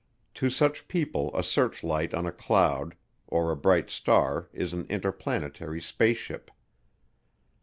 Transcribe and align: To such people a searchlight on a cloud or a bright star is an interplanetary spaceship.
To 0.33 0.49
such 0.49 0.87
people 0.87 1.29
a 1.37 1.43
searchlight 1.43 2.15
on 2.15 2.25
a 2.25 2.31
cloud 2.31 2.95
or 3.27 3.51
a 3.51 3.55
bright 3.55 3.91
star 3.91 4.49
is 4.51 4.73
an 4.73 4.87
interplanetary 4.89 5.79
spaceship. 5.79 6.49